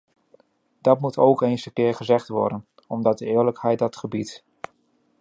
[0.81, 4.43] Dat moet ook eens een keer gezegd worden, omdat de eerlijkheid dat gebiedt.